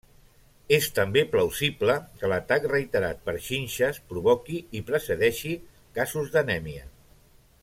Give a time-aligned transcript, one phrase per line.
[0.77, 5.55] És també plausible que l'atac reiterat per xinxes provoqui i precedeixi
[6.01, 6.93] casos d'anèmia.